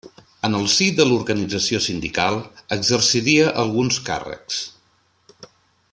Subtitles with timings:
[0.47, 2.39] En el si de l'Organització Sindical
[2.79, 4.67] exerciria alguns càrrecs.